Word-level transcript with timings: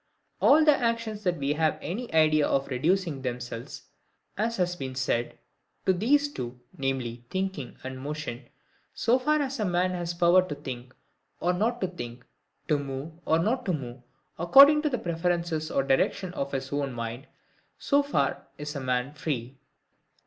All 0.39 0.65
the 0.65 0.75
actions 0.75 1.21
that 1.25 1.37
we 1.37 1.53
have 1.53 1.77
any 1.79 2.11
idea 2.11 2.47
of 2.47 2.69
reducing 2.69 3.21
themselves, 3.21 3.83
as 4.35 4.57
has 4.57 4.75
been 4.75 4.95
said, 4.95 5.37
to 5.85 5.93
these 5.93 6.27
two, 6.33 6.59
viz. 6.73 7.19
thinking 7.29 7.77
and 7.83 7.99
motion; 7.99 8.49
so 8.95 9.19
far 9.19 9.39
as 9.43 9.59
a 9.59 9.63
man 9.65 9.91
has 9.91 10.15
power 10.15 10.41
to 10.49 10.55
think 10.55 10.95
or 11.39 11.53
not 11.53 11.79
to 11.81 11.87
think, 11.87 12.25
to 12.67 12.79
move 12.79 13.11
or 13.25 13.37
not 13.37 13.63
to 13.67 13.73
move, 13.73 14.01
according 14.39 14.81
to 14.81 14.89
the 14.89 14.97
preference 14.97 15.69
or 15.69 15.83
direction 15.83 16.33
of 16.33 16.51
his 16.51 16.73
own 16.73 16.93
mind, 16.93 17.27
so 17.77 18.01
far 18.01 18.47
is 18.57 18.75
a 18.75 18.79
man 18.79 19.13
FREE. 19.13 19.55